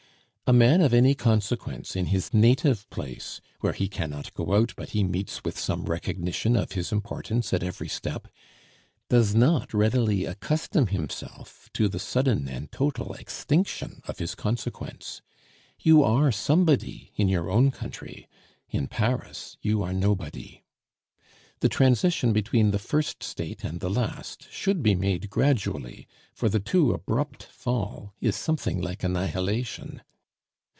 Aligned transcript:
A 0.47 0.53
man 0.53 0.81
of 0.81 0.93
any 0.93 1.15
consequence 1.15 1.95
in 1.95 2.07
his 2.07 2.33
native 2.33 2.89
place, 2.89 3.39
where 3.61 3.71
he 3.71 3.87
cannot 3.87 4.33
go 4.33 4.53
out 4.53 4.73
but 4.75 4.89
he 4.89 5.01
meets 5.01 5.45
with 5.45 5.57
some 5.57 5.85
recognition 5.85 6.57
of 6.57 6.73
his 6.73 6.91
importance 6.91 7.53
at 7.53 7.63
every 7.63 7.87
step, 7.87 8.27
does 9.09 9.33
not 9.33 9.73
readily 9.73 10.25
accustom 10.25 10.87
himself 10.87 11.69
to 11.71 11.87
the 11.87 11.99
sudden 11.99 12.49
and 12.49 12.69
total 12.69 13.13
extinction 13.13 14.01
of 14.09 14.17
his 14.19 14.35
consequence. 14.35 15.21
You 15.79 16.03
are 16.03 16.33
somebody 16.33 17.13
in 17.15 17.29
your 17.29 17.49
own 17.49 17.71
country, 17.71 18.27
in 18.69 18.87
Paris 18.87 19.55
you 19.61 19.81
are 19.83 19.93
nobody. 19.93 20.65
The 21.61 21.69
transition 21.69 22.33
between 22.33 22.71
the 22.71 22.77
first 22.79 23.23
state 23.23 23.63
and 23.63 23.79
the 23.79 23.89
last 23.89 24.49
should 24.51 24.83
be 24.83 24.95
made 24.95 25.29
gradually, 25.29 26.07
for 26.33 26.49
the 26.49 26.59
too 26.59 26.91
abrupt 26.91 27.43
fall 27.43 28.13
is 28.19 28.35
something 28.35 28.81
like 28.81 29.01
annihilation. 29.01 30.01